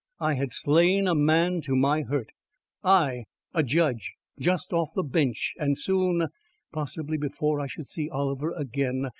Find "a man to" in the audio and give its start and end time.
1.07-1.75